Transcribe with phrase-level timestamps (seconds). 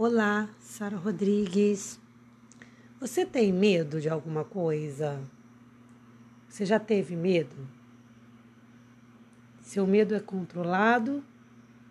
[0.00, 1.98] Olá, Sara Rodrigues.
[3.00, 5.20] Você tem medo de alguma coisa?
[6.48, 7.56] Você já teve medo?
[9.60, 11.24] Seu medo é controlado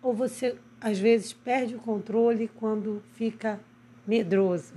[0.00, 3.60] ou você às vezes perde o controle quando fica
[4.06, 4.72] medroso?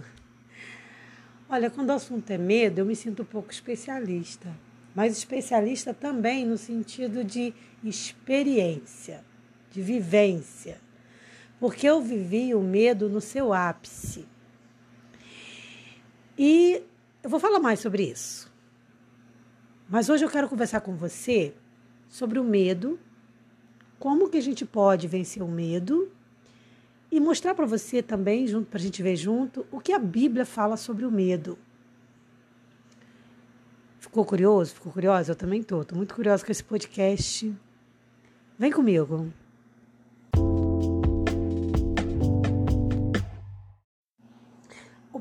[1.48, 4.54] Olha, quando o assunto é medo, eu me sinto um pouco especialista,
[4.93, 9.23] mas especialista também no sentido de experiência,
[9.71, 10.82] de vivência,
[11.62, 14.28] porque eu vivi o medo no seu ápice.
[16.36, 16.82] E
[17.21, 18.51] eu vou falar mais sobre isso.
[19.87, 21.54] Mas hoje eu quero conversar com você
[22.10, 23.00] sobre o medo,
[24.00, 26.11] como que a gente pode vencer o medo
[27.11, 30.48] e mostrar para você também, junto para a gente ver junto, o que a Bíblia
[30.48, 31.59] fala sobre o medo.
[34.00, 34.73] Ficou curioso?
[34.73, 35.34] Ficou curiosa?
[35.34, 35.86] Eu também tô.
[35.86, 37.56] Tô muito curiosa com esse podcast.
[38.58, 39.31] Vem comigo.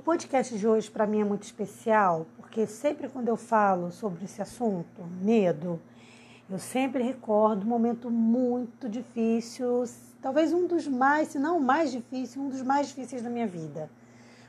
[0.01, 4.41] Podcast de hoje para mim é muito especial, porque sempre quando eu falo sobre esse
[4.41, 5.81] assunto, medo,
[6.49, 9.85] eu sempre recordo um momento muito difícil,
[10.21, 13.47] talvez um dos mais, se não o mais difícil, um dos mais difíceis da minha
[13.47, 13.91] vida.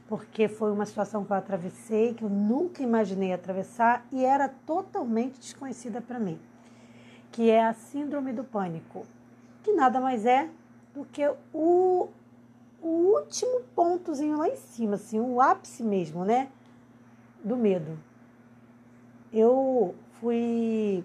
[0.08, 5.40] Porque foi uma situação que eu atravessei, que eu nunca imaginei atravessar e era totalmente
[5.40, 6.40] desconhecida para mim,
[7.32, 9.06] que é a síndrome do pânico,
[9.64, 10.50] que nada mais é
[10.94, 12.10] do que o,
[12.82, 16.50] o último pontozinho lá em cima, assim, o ápice mesmo, né,
[17.44, 17.98] do medo.
[19.32, 21.04] Eu fui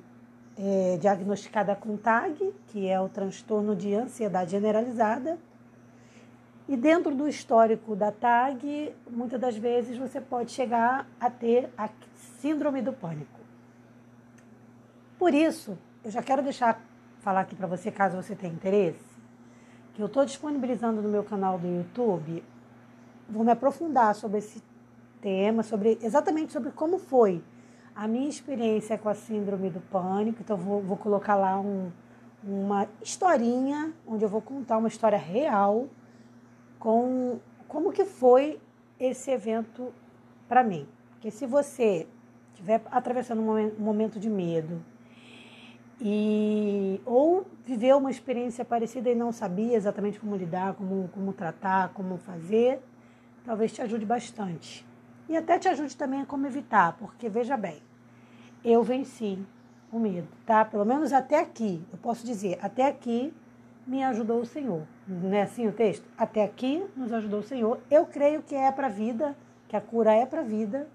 [0.56, 5.38] é, diagnosticada com TAG, que é o transtorno de ansiedade generalizada.
[6.68, 11.88] E dentro do histórico da TAG, muitas das vezes você pode chegar a ter a
[12.40, 13.38] síndrome do pânico.
[15.18, 16.82] Por isso, eu já quero deixar
[17.20, 19.15] falar aqui para você, caso você tenha interesse,
[19.96, 22.44] que eu estou disponibilizando no meu canal do YouTube.
[23.30, 24.62] Vou me aprofundar sobre esse
[25.22, 27.42] tema, sobre exatamente sobre como foi
[27.94, 31.90] a minha experiência com a síndrome do pânico, então vou, vou colocar lá um,
[32.44, 35.88] uma historinha, onde eu vou contar uma história real
[36.78, 38.60] com como que foi
[39.00, 39.94] esse evento
[40.46, 40.86] para mim.
[41.12, 42.06] Porque se você
[42.52, 44.84] estiver atravessando um momento de medo
[45.98, 47.00] e
[47.76, 52.80] viveu uma experiência parecida e não sabia exatamente como lidar, como, como tratar, como fazer,
[53.44, 54.84] talvez te ajude bastante.
[55.28, 57.82] E até te ajude também a como evitar, porque veja bem,
[58.64, 59.38] eu venci
[59.92, 60.64] o medo, tá?
[60.64, 63.34] Pelo menos até aqui, eu posso dizer, até aqui
[63.86, 64.82] me ajudou o Senhor.
[65.06, 66.08] Não é assim o texto?
[66.16, 67.78] Até aqui nos ajudou o Senhor.
[67.90, 69.36] Eu creio que é para a vida,
[69.68, 70.88] que a cura é para a vida.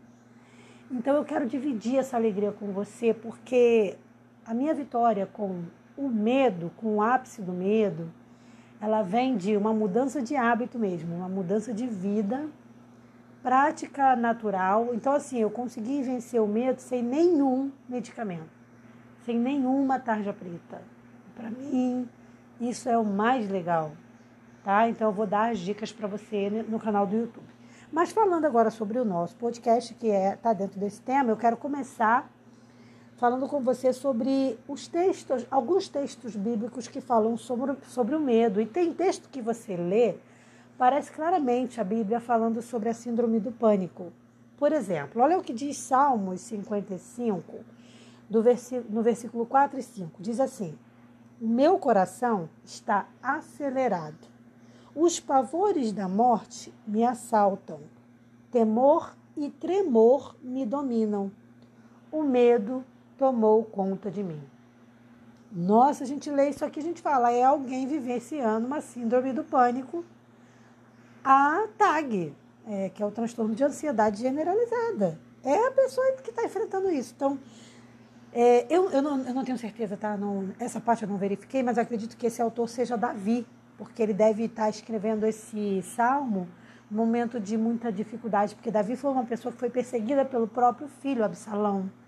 [0.90, 3.96] Então eu quero dividir essa alegria com você, porque
[4.44, 5.64] a minha vitória com
[5.98, 8.12] o medo, com o ápice do medo,
[8.80, 12.48] ela vem de uma mudança de hábito mesmo, uma mudança de vida
[13.44, 14.90] prática natural.
[14.94, 18.50] Então, assim, eu consegui vencer o medo sem nenhum medicamento,
[19.24, 20.82] sem nenhuma tarja preta.
[21.36, 22.08] Para mim,
[22.60, 23.92] isso é o mais legal,
[24.64, 24.90] tá?
[24.90, 27.46] Então, eu vou dar as dicas para você no canal do YouTube.
[27.92, 31.58] Mas falando agora sobre o nosso podcast, que é tá dentro desse tema, eu quero
[31.58, 32.32] começar
[33.22, 38.60] falando com você sobre os textos, alguns textos bíblicos que falam sobre, sobre o medo.
[38.60, 40.16] E tem texto que você lê
[40.82, 44.12] Parece claramente a Bíblia falando sobre a síndrome do pânico.
[44.58, 47.60] Por exemplo, olha o que diz Salmos 55,
[48.28, 48.44] do
[48.90, 50.20] no versículo 4 e 5.
[50.20, 50.76] Diz assim:
[51.40, 54.28] meu coração está acelerado.
[54.96, 57.82] Os pavores da morte me assaltam.
[58.50, 61.32] Temor e tremor me dominam.
[62.12, 62.84] O medo
[63.22, 64.42] tomou conta de mim.
[65.52, 69.44] Nossa, a gente lê isso aqui, a gente fala, é alguém vivenciando uma síndrome do
[69.44, 70.04] pânico
[71.24, 72.34] a TAG,
[72.68, 75.20] é, que é o transtorno de ansiedade generalizada.
[75.44, 77.14] É a pessoa que está enfrentando isso.
[77.16, 77.38] Então,
[78.34, 80.18] é, eu, eu, não, eu não tenho certeza, tá?
[80.18, 83.46] Não, essa parte eu não verifiquei, mas acredito que esse autor seja Davi,
[83.78, 86.48] porque ele deve estar tá escrevendo esse salmo
[86.90, 90.88] no momento de muita dificuldade, porque Davi foi uma pessoa que foi perseguida pelo próprio
[90.88, 92.01] filho Absalão.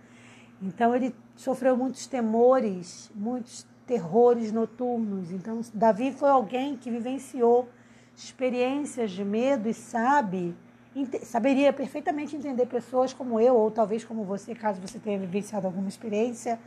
[0.64, 5.30] Então ele sofreu muitos temores, muitos terrores noturnos.
[5.30, 7.68] Então Davi foi alguém que vivenciou
[8.16, 10.56] experiências de medo e sabe,
[11.24, 15.90] saberia perfeitamente entender pessoas como eu, ou talvez como você, caso você tenha vivenciado alguma
[15.90, 16.58] experiência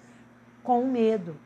[0.63, 1.39] com medo.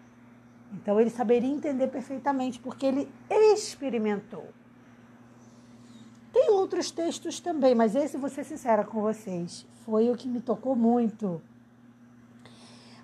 [0.72, 3.08] Então ele saberia entender perfeitamente, porque ele
[3.52, 4.48] experimentou.
[6.32, 10.40] Tem outros textos também, mas esse, vou ser sincera com vocês, foi o que me
[10.40, 11.40] tocou muito.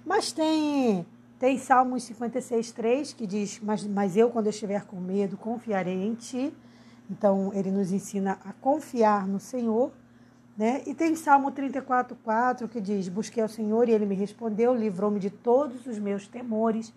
[0.06, 1.04] Mas tem
[1.38, 6.14] tem Salmos 56, 3, que diz: mas, mas eu, quando estiver com medo, confiarei em
[6.14, 6.54] ti
[7.10, 9.92] Então, ele nos ensina a confiar no Senhor,
[10.56, 10.82] né?
[10.86, 15.30] E tem Salmo 34:4 que diz: "Busquei ao Senhor e ele me respondeu, livrou-me de
[15.30, 16.92] todos os meus temores".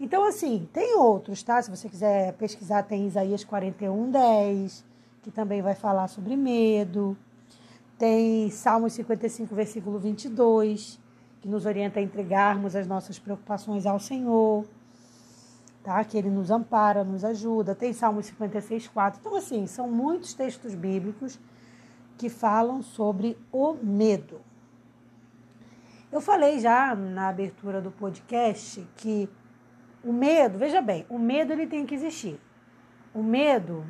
[0.00, 1.62] Então, assim, tem outros, tá?
[1.62, 4.84] Se você quiser pesquisar, tem Isaías 41:10,
[5.22, 7.16] que também vai falar sobre medo.
[7.98, 10.98] Tem Salmos 55, versículo 22,
[11.46, 14.66] que nos orienta a entregarmos as nossas preocupações ao Senhor
[15.84, 16.02] tá?
[16.02, 17.72] Que ele nos ampara, nos ajuda.
[17.72, 19.20] Tem Salmos 56, 4.
[19.20, 21.38] Então, assim, são muitos textos bíblicos
[22.18, 24.40] que falam sobre o medo.
[26.10, 29.28] Eu falei já na abertura do podcast que
[30.02, 32.40] o medo, veja bem, o medo ele tem que existir.
[33.14, 33.86] O medo,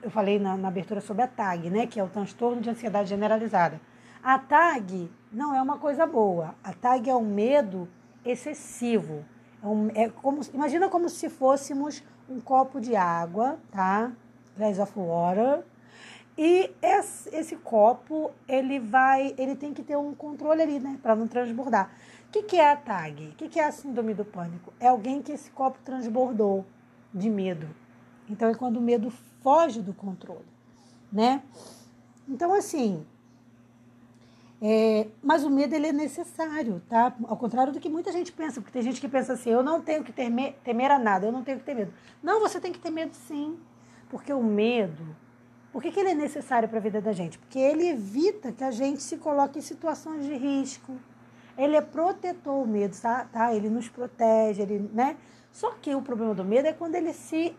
[0.00, 3.08] eu, falei na, na abertura sobre a TAG, né, que é o transtorno de ansiedade
[3.08, 3.80] generalizada.
[4.26, 6.56] A TAG não é uma coisa boa.
[6.64, 7.88] A TAG é um medo
[8.24, 9.24] excessivo
[9.62, 14.10] é, um, é como, imagina como se fôssemos um copo de água, tá?
[14.58, 15.62] Glass of water.
[16.36, 21.14] E esse, esse, copo, ele vai, ele tem que ter um controle ali, né, para
[21.14, 21.92] não transbordar.
[22.28, 23.28] O que, que é a TAG?
[23.28, 24.72] O que, que é a síndrome do pânico?
[24.80, 26.66] É alguém que esse copo transbordou
[27.14, 27.68] de medo.
[28.28, 29.08] Então é quando o medo
[29.40, 30.48] foge do controle,
[31.12, 31.44] né?
[32.28, 33.06] Então assim,
[34.60, 37.14] é, mas o medo ele é necessário, tá?
[37.24, 39.82] Ao contrário do que muita gente pensa, porque tem gente que pensa assim: eu não
[39.82, 41.92] tenho que temer, temer a nada, eu não tenho que ter medo.
[42.22, 43.58] Não, você tem que ter medo sim,
[44.08, 45.14] porque o medo,
[45.72, 47.38] por que, que ele é necessário para a vida da gente?
[47.38, 50.94] Porque ele evita que a gente se coloque em situações de risco.
[51.58, 53.26] Ele é protetor, o medo, tá?
[53.30, 53.54] tá?
[53.54, 55.16] Ele nos protege, ele, né?
[55.52, 57.54] Só que o problema do medo é quando ele se,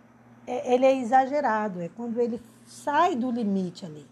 [0.46, 4.06] é, ele é exagerado, é quando ele sai do limite ali.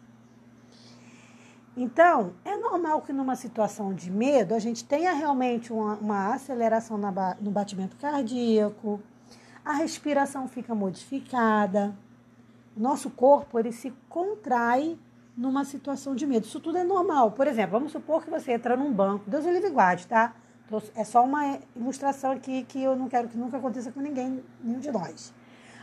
[1.78, 6.98] Então, é normal que numa situação de medo a gente tenha realmente uma, uma aceleração
[6.98, 9.02] na, no batimento cardíaco,
[9.64, 11.94] a respiração fica modificada,
[12.78, 14.98] o nosso corpo ele se contrai
[15.36, 16.46] numa situação de medo.
[16.46, 17.32] Isso tudo é normal.
[17.32, 20.34] Por exemplo, vamos supor que você entra num banco, Deus ele guarde, tá?
[20.96, 24.80] É só uma ilustração aqui que eu não quero que nunca aconteça com ninguém, nenhum
[24.80, 25.34] de nós.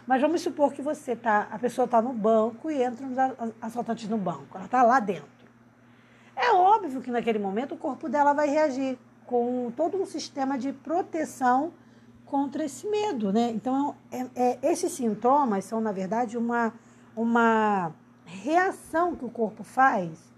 [0.07, 3.17] Mas vamos supor que você tá, a pessoa está no banco e entra os
[3.61, 4.57] assaltantes no banco.
[4.57, 5.32] Ela está lá dentro.
[6.37, 10.73] É óbvio que naquele momento o corpo dela vai reagir com todo um sistema de
[10.73, 11.73] proteção
[12.27, 13.51] contra esse medo, né?
[13.51, 16.73] Então, é, é, esses sintomas são, na verdade, uma,
[17.15, 17.93] uma
[18.25, 20.33] reação que o corpo faz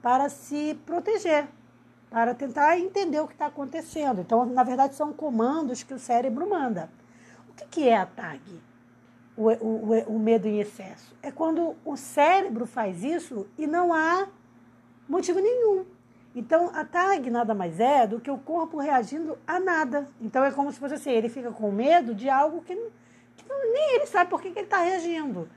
[0.00, 1.46] para se proteger,
[2.10, 4.22] para tentar entender o que está acontecendo.
[4.22, 6.90] Então, na verdade, são comandos que o cérebro manda.
[7.50, 8.40] O que, que é a TAG?
[9.36, 11.14] O, o, o medo em excesso.
[11.22, 14.26] É quando o cérebro faz isso e não há
[15.08, 15.84] motivo nenhum.
[16.34, 20.06] Então, a tag nada mais é do que o corpo reagindo a nada.
[20.20, 23.96] Então, é como se fosse assim, ele fica com medo de algo que, que nem
[23.96, 25.48] ele sabe por que, que ele está reagindo.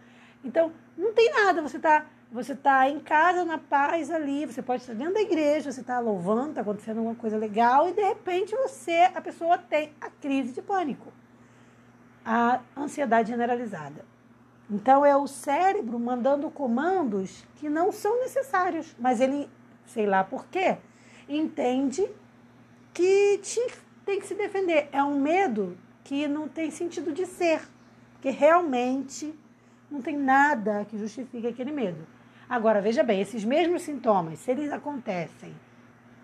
[0.43, 4.81] Então, não tem nada, você está você tá em casa, na paz ali, você pode
[4.81, 8.55] estar dentro da igreja, você está louvando, está acontecendo alguma coisa legal e de repente
[8.55, 11.11] você, a pessoa tem a crise de pânico,
[12.23, 14.05] a ansiedade generalizada.
[14.71, 19.49] Então é o cérebro mandando comandos que não são necessários, mas ele,
[19.85, 20.77] sei lá por quê,
[21.27, 22.09] entende
[22.93, 23.41] que
[24.05, 24.87] tem que se defender.
[24.93, 27.67] É um medo que não tem sentido de ser,
[28.13, 29.37] porque realmente
[29.89, 32.07] não tem nada que justifique aquele medo.
[32.47, 35.53] Agora, veja bem, esses mesmos sintomas, se eles acontecem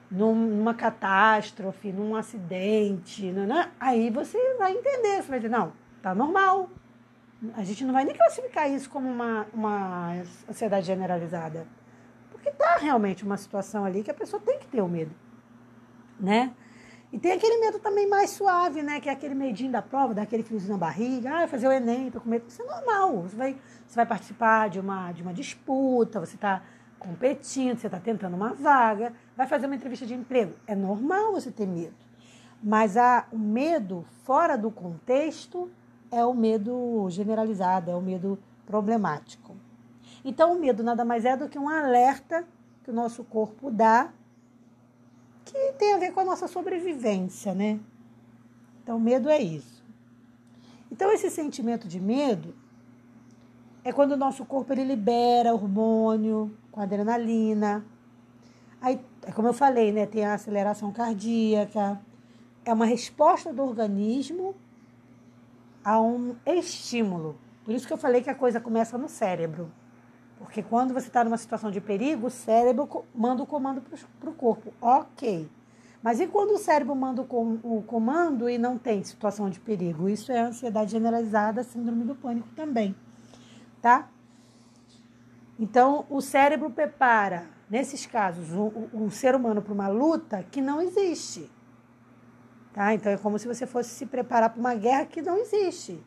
[0.09, 3.29] numa catástrofe, num acidente,
[3.77, 6.69] aí você vai entender, você vai dizer, não, tá normal,
[7.53, 10.13] a gente não vai nem classificar isso como uma, uma
[10.49, 11.67] ansiedade generalizada.
[12.31, 15.13] Porque tá realmente uma situação ali que a pessoa tem que ter o medo,
[16.19, 16.53] né?
[17.11, 18.99] E tem aquele medo também mais suave, né?
[18.99, 21.43] Que é aquele medinho da prova, daquele friozinho na barriga.
[21.43, 22.45] Ah, fazer o Enem, tô com medo.
[22.47, 23.21] Isso é normal.
[23.21, 26.61] Você vai, você vai participar de uma, de uma disputa, você está
[26.99, 30.53] competindo, você está tentando uma vaga, vai fazer uma entrevista de emprego.
[30.67, 31.95] É normal você ter medo.
[32.61, 35.71] Mas a, o medo fora do contexto
[36.11, 39.55] é o medo generalizado, é o medo problemático.
[40.23, 42.45] Então, o medo nada mais é do que um alerta
[42.83, 44.11] que o nosso corpo dá,
[45.45, 47.79] que tem a ver com a nossa sobrevivência, né?
[48.83, 49.83] Então, medo é isso.
[50.91, 52.53] Então, esse sentimento de medo
[53.83, 57.85] é quando o nosso corpo ele libera hormônio com adrenalina.
[58.81, 60.05] Aí, é como eu falei, né?
[60.05, 61.99] Tem a aceleração cardíaca.
[62.65, 64.55] É uma resposta do organismo
[65.87, 67.39] a um estímulo.
[67.63, 69.71] Por isso que eu falei que a coisa começa no cérebro.
[70.37, 73.81] Porque quando você está numa situação de perigo, o cérebro manda o comando
[74.19, 74.73] para o corpo.
[74.81, 75.49] Ok.
[76.03, 80.09] Mas e quando o cérebro manda o comando e não tem situação de perigo?
[80.09, 82.93] Isso é ansiedade generalizada, síndrome do pânico também.
[83.81, 84.09] Tá?
[85.57, 90.59] Então, o cérebro prepara, nesses casos, o, o, o ser humano para uma luta que
[90.59, 91.49] não existe.
[92.77, 92.93] Tá?
[92.93, 95.99] Então, é como se você fosse se preparar para uma guerra que não existe.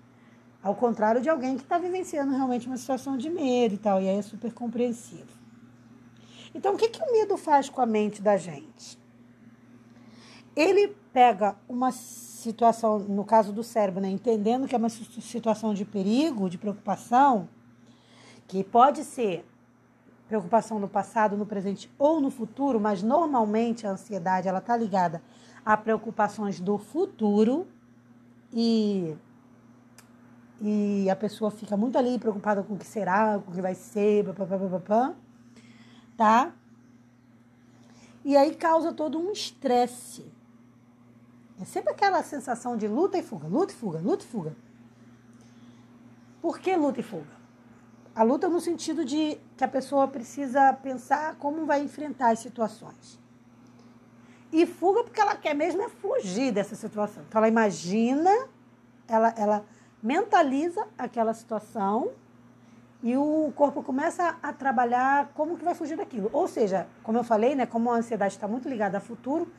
[0.62, 4.00] Ao contrário de alguém que está vivenciando realmente uma situação de medo e tal.
[4.00, 5.27] E aí é super compreensivo.
[6.55, 8.97] Então, o que, que o medo faz com a mente da gente?
[10.55, 15.85] Ele pega uma situação, no caso do cérebro, né, entendendo que é uma situação de
[15.85, 17.49] perigo, de preocupação,
[18.47, 19.45] que pode ser
[20.29, 25.21] preocupação no passado, no presente ou no futuro, mas normalmente a ansiedade ela está ligada
[25.64, 27.67] a preocupações do futuro
[28.52, 29.17] e
[30.62, 33.75] e a pessoa fica muito ali preocupada com o que será, com o que vai
[33.75, 35.14] ser, papapá,
[36.19, 36.52] tá?
[38.23, 40.31] E aí causa todo um estresse.
[41.59, 44.57] É sempre aquela sensação de luta e fuga, luta e fuga, luta e fuga.
[46.43, 47.40] Por que luta e fuga?
[48.14, 53.19] A luta no sentido de que a pessoa precisa pensar como vai enfrentar as situações.
[54.52, 57.23] E fuga porque ela quer mesmo é fugir dessa situação.
[57.28, 58.30] Então ela imagina,
[59.07, 59.64] ela, ela
[60.02, 62.11] mentaliza aquela situação
[63.02, 66.28] e o corpo começa a trabalhar como que vai fugir daquilo.
[66.33, 69.50] Ou seja, como eu falei, né, como a ansiedade está muito ligada ao futuro,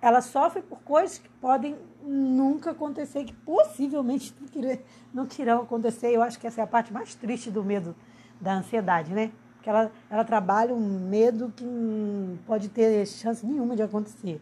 [0.00, 4.34] ela sofre por coisas que podem nunca acontecer, que possivelmente
[5.12, 6.08] não, querem, acontecer.
[6.08, 7.94] Eu acho que essa é a parte mais triste do medo
[8.40, 9.30] da ansiedade, né?
[9.60, 14.40] Porque ela, ela trabalha um medo que não pode ter chance nenhuma de acontecer.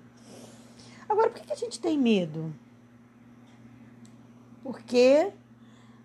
[1.09, 2.55] Agora, por que a gente tem medo?
[4.63, 5.33] Porque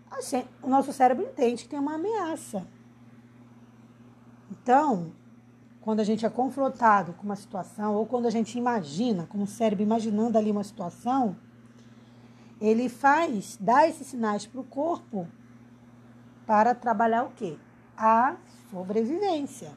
[0.10, 2.66] assim, o nosso cérebro entende que tem uma ameaça.
[4.52, 5.12] Então,
[5.80, 9.48] quando a gente é confrontado com uma situação, ou quando a gente imagina, como o
[9.48, 11.36] cérebro imaginando ali uma situação,
[12.60, 15.28] ele faz, dá esses sinais para o corpo
[16.48, 17.60] para trabalhar o quê?
[17.98, 18.36] A
[18.70, 19.72] sobrevivência.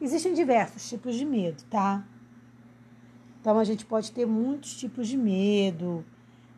[0.00, 2.04] Existem diversos tipos de medo, tá?
[3.40, 6.04] Então a gente pode ter muitos tipos de medo.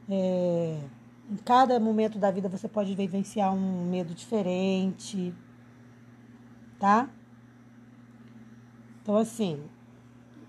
[0.08, 0.80] É,
[1.30, 5.34] em cada momento da vida você pode vivenciar um medo diferente,
[6.78, 7.08] tá?
[9.02, 9.62] Então, assim,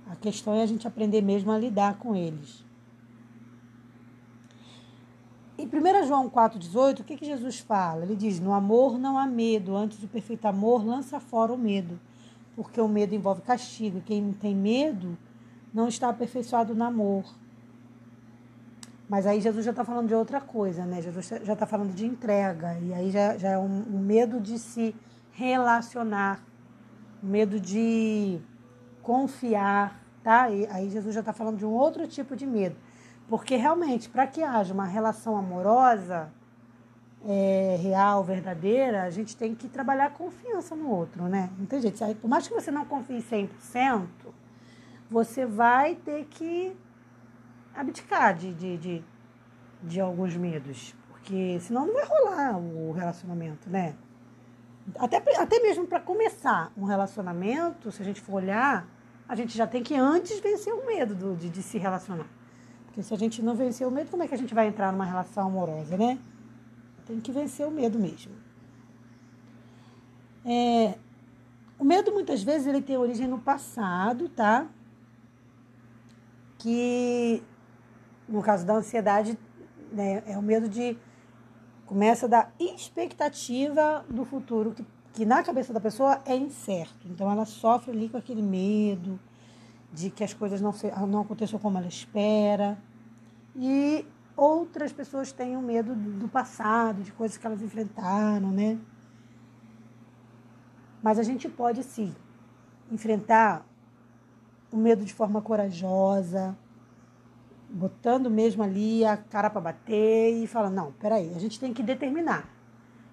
[0.08, 2.64] a questão é a gente aprender mesmo a lidar com eles.
[5.58, 8.04] Em 1 João 4,18, o que, que Jesus fala?
[8.04, 12.00] Ele diz: No amor não há medo, antes o perfeito amor lança fora o medo,
[12.56, 14.02] porque o medo envolve castigo.
[14.02, 15.18] Quem tem medo
[15.74, 17.24] não está aperfeiçoado no amor.
[19.08, 21.02] Mas aí Jesus já está falando de outra coisa, né?
[21.02, 22.80] Jesus já está falando de entrega.
[22.80, 24.96] E aí já, já é um, um medo de se
[25.34, 26.44] relacionar,
[27.22, 28.40] medo de
[29.04, 30.50] confiar, tá?
[30.50, 32.76] E aí Jesus já está falando de um outro tipo de medo.
[33.34, 36.32] Porque realmente, para que haja uma relação amorosa,
[37.26, 41.50] é, real, verdadeira, a gente tem que trabalhar a confiança no outro, né?
[41.58, 41.98] Não tem jeito.
[42.18, 44.06] Por mais que você não confie 100%,
[45.10, 46.78] você vai ter que
[47.74, 49.04] abdicar de, de, de,
[49.82, 50.94] de alguns medos.
[51.10, 53.96] Porque senão não vai rolar o relacionamento, né?
[55.00, 58.86] Até, até mesmo para começar um relacionamento, se a gente for olhar,
[59.28, 62.28] a gente já tem que antes vencer o medo do, de, de se relacionar.
[62.94, 64.92] Porque se a gente não vencer o medo, como é que a gente vai entrar
[64.92, 66.20] numa relação amorosa, né?
[67.08, 68.32] Tem que vencer o medo mesmo.
[70.46, 70.94] É,
[71.80, 74.68] o medo, muitas vezes, ele tem origem no passado, tá?
[76.60, 77.42] Que
[78.30, 79.40] no caso da ansiedade,
[79.92, 80.96] né, é o medo de.
[81.88, 87.08] Começa da expectativa do futuro, que, que na cabeça da pessoa é incerto.
[87.08, 89.20] Então ela sofre ali com aquele medo
[89.94, 92.78] de que as coisas não, se, não aconteçam como ela espera.
[93.56, 98.80] E outras pessoas têm o medo do passado, de coisas que elas enfrentaram, né?
[101.02, 102.14] Mas a gente pode sim
[102.92, 103.66] enfrentar
[104.72, 106.58] o medo de forma corajosa,
[107.70, 111.84] botando mesmo ali a cara para bater e falando, não, peraí, a gente tem que
[111.84, 112.50] determinar.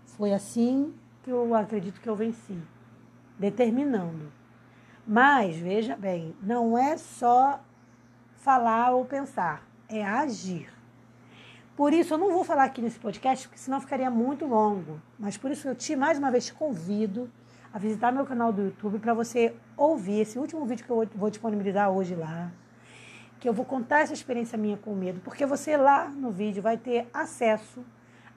[0.06, 2.58] Foi assim que eu acredito que eu venci.
[3.38, 4.39] Determinando.
[5.07, 7.61] Mas, veja bem, não é só
[8.37, 10.69] falar ou pensar, é agir.
[11.76, 15.00] Por isso, eu não vou falar aqui nesse podcast, porque senão ficaria muito longo.
[15.19, 17.30] Mas por isso eu te, mais uma vez, te convido
[17.73, 21.30] a visitar meu canal do YouTube para você ouvir esse último vídeo que eu vou
[21.30, 22.50] disponibilizar hoje lá
[23.40, 26.76] que eu vou contar essa experiência minha com medo, porque você lá no vídeo vai
[26.76, 27.83] ter acesso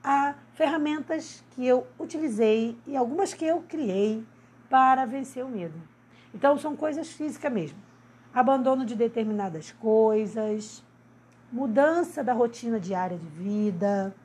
[0.01, 4.23] a ferramentas que eu utilizei e algumas que eu criei
[4.69, 5.92] para vencer o medo.
[6.33, 7.77] Então são coisas físicas mesmo.
[8.33, 10.83] Abandono de determinadas coisas,
[11.51, 14.15] mudança da rotina diária de vida,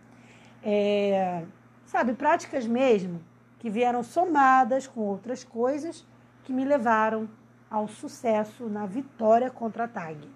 [0.62, 1.44] é,
[1.84, 3.20] sabe, práticas mesmo
[3.58, 6.06] que vieram somadas com outras coisas
[6.44, 7.28] que me levaram
[7.70, 10.28] ao sucesso na vitória contra a TAG.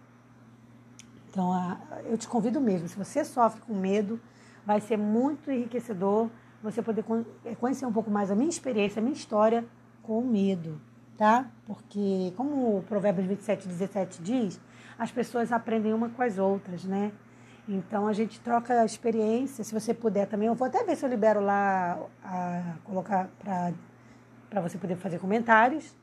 [1.31, 4.21] Então, eu te convido mesmo, se você sofre com medo,
[4.67, 6.29] vai ser muito enriquecedor
[6.63, 7.05] você poder
[7.45, 9.65] é, conhecer um pouco mais a minha experiência, a minha história
[10.03, 10.81] com o medo,
[11.23, 11.49] tá?
[11.69, 14.61] Porque, como o Provérbios 27, 17 diz,
[14.99, 17.13] as pessoas aprendem uma com as outras, né?
[17.69, 19.63] Então a gente troca experiência.
[19.63, 24.61] Se você puder também, eu vou até ver se eu libero lá a colocar para
[24.61, 25.95] você poder fazer comentários.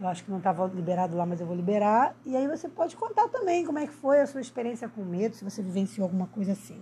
[0.00, 2.14] Eu acho que não estava liberado lá, mas eu vou liberar.
[2.24, 5.34] E aí você pode contar também como é que foi a sua experiência com medo,
[5.34, 6.80] se você vivenciou alguma coisa assim.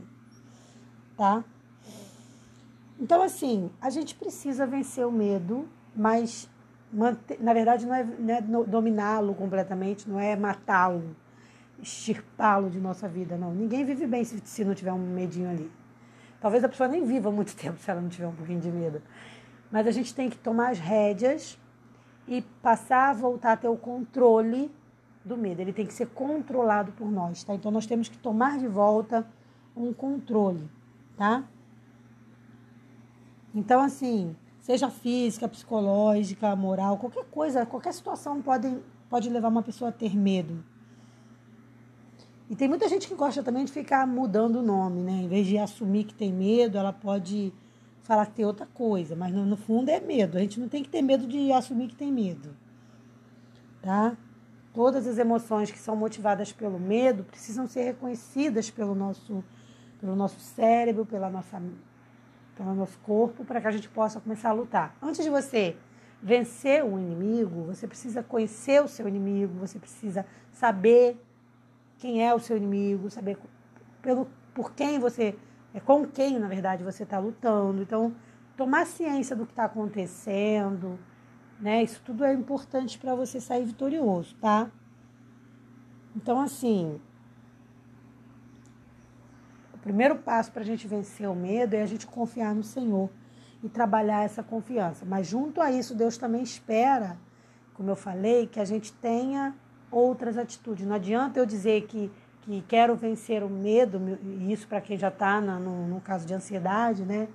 [1.16, 1.42] Tá?
[3.00, 6.50] Então, assim, a gente precisa vencer o medo, mas
[6.96, 11.14] manter, na verdade não é, é dominá-lo completamente, não é matá-lo
[11.80, 13.52] extirpá-lo de nossa vida, não.
[13.54, 15.70] Ninguém vive bem se, se não tiver um medinho ali.
[16.40, 19.02] Talvez a pessoa nem viva muito tempo se ela não tiver um pouquinho de medo.
[19.70, 21.58] Mas a gente tem que tomar as rédeas
[22.26, 24.70] e passar a voltar a ter o controle
[25.24, 25.60] do medo.
[25.60, 27.54] Ele tem que ser controlado por nós, tá?
[27.54, 29.26] Então nós temos que tomar de volta
[29.76, 30.70] um controle,
[31.16, 31.44] tá?
[33.54, 34.36] Então, assim,
[34.66, 38.76] seja física, psicológica, moral, qualquer coisa, qualquer situação pode,
[39.08, 40.64] pode levar uma pessoa a ter medo.
[42.50, 45.12] E tem muita gente que gosta também de ficar mudando o nome, né?
[45.22, 47.52] Em vez de assumir que tem medo, ela pode
[48.02, 50.36] falar que tem outra coisa, mas no, no fundo é medo.
[50.36, 52.50] A gente não tem que ter medo de assumir que tem medo,
[53.80, 54.16] tá?
[54.74, 59.44] Todas as emoções que são motivadas pelo medo precisam ser reconhecidas pelo nosso,
[60.00, 61.62] pelo nosso cérebro, pela nossa,
[62.56, 64.96] pelo nosso corpo, para que a gente possa começar a lutar.
[65.00, 65.76] Antes de você
[66.22, 71.20] vencer um inimigo, você precisa conhecer o seu inimigo, você precisa saber
[71.98, 73.38] quem é o seu inimigo, saber
[74.00, 75.36] pelo, por quem você,
[75.74, 77.82] é, com quem, na verdade, você está lutando.
[77.82, 78.14] Então,
[78.56, 80.98] tomar ciência do que está acontecendo,
[81.60, 81.82] né?
[81.82, 84.70] Isso tudo é importante para você sair vitorioso, tá?
[86.14, 86.98] Então, assim,
[89.86, 93.08] primeiro passo para a gente vencer o medo é a gente confiar no Senhor
[93.62, 95.06] e trabalhar essa confiança.
[95.06, 97.16] Mas junto a isso, Deus também espera,
[97.72, 99.54] como eu falei, que a gente tenha
[99.88, 100.84] outras atitudes.
[100.84, 102.10] Não adianta eu dizer que,
[102.42, 106.34] que quero vencer o medo, e isso para quem já está no, no caso de
[106.34, 107.28] ansiedade, né?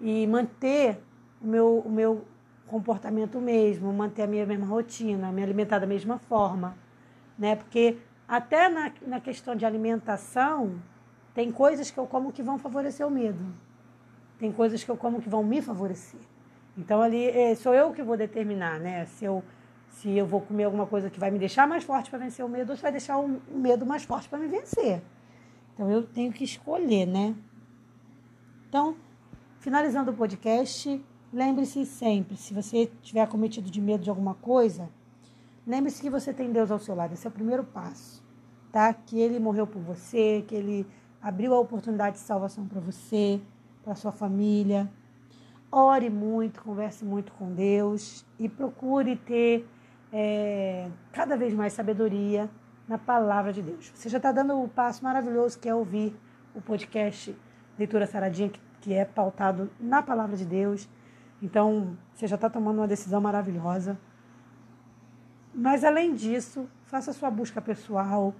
[0.00, 1.02] E manter
[1.42, 2.24] o meu, o meu
[2.68, 6.76] comportamento mesmo, manter a minha mesma rotina, me alimentar da mesma forma,
[7.36, 7.56] né?
[7.56, 7.98] Porque
[8.28, 10.80] até na, na questão de alimentação,
[11.34, 13.44] tem coisas que eu como que vão favorecer o medo.
[14.38, 16.20] Tem coisas que eu como que vão me favorecer.
[16.76, 19.06] Então ali é, sou eu que vou determinar, né?
[19.06, 19.42] Se eu
[19.90, 22.48] se eu vou comer alguma coisa que vai me deixar mais forte para vencer o
[22.48, 25.02] medo ou se vai deixar o medo mais forte para me vencer.
[25.74, 27.34] Então eu tenho que escolher, né?
[28.68, 28.96] Então,
[29.58, 34.88] finalizando o podcast, lembre-se sempre, se você tiver cometido de medo de alguma coisa,
[35.66, 37.12] lembre-se que você tem Deus ao seu lado.
[37.12, 38.22] Esse é o primeiro passo,
[38.70, 38.94] tá?
[38.94, 40.86] Que ele morreu por você, que ele
[41.22, 43.40] abriu a oportunidade de salvação para você,
[43.84, 44.90] para sua família.
[45.70, 49.68] Ore muito, converse muito com Deus e procure ter
[50.12, 52.50] é, cada vez mais sabedoria
[52.88, 53.92] na palavra de Deus.
[53.94, 56.16] Você já está dando o passo maravilhoso que é ouvir
[56.54, 57.36] o podcast
[57.78, 60.88] Leitura Saradinha, que, que é pautado na palavra de Deus.
[61.40, 63.96] Então, você já está tomando uma decisão maravilhosa.
[65.54, 68.34] Mas, além disso, faça sua busca pessoal.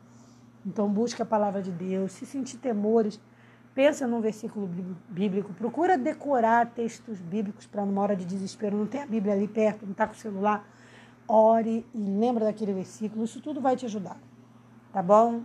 [0.65, 2.13] Então, busque a palavra de Deus.
[2.13, 3.21] Se sentir temores,
[3.75, 4.69] pensa num versículo
[5.09, 5.53] bíblico.
[5.55, 9.85] Procura decorar textos bíblicos para, numa hora de desespero, não tem a Bíblia ali perto,
[9.85, 10.67] não está com o celular
[11.31, 14.19] ore e lembra daquele versículo, isso tudo vai te ajudar,
[14.93, 15.43] tá bom?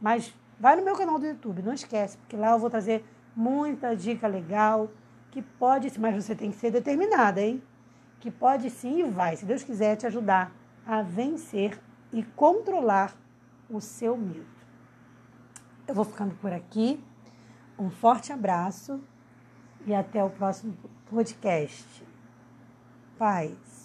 [0.00, 3.96] Mas vai no meu canal do YouTube, não esquece, porque lá eu vou trazer muita
[3.96, 4.88] dica legal
[5.32, 7.60] que pode, mas você tem que ser determinada, hein?
[8.20, 10.52] Que pode sim e vai, se Deus quiser, te ajudar
[10.86, 11.80] a vencer
[12.12, 13.16] e controlar
[13.68, 14.46] o seu medo.
[15.86, 17.02] Eu vou ficando por aqui.
[17.78, 19.00] Um forte abraço
[19.86, 20.76] e até o próximo
[21.10, 22.04] podcast.
[23.18, 23.84] Paz.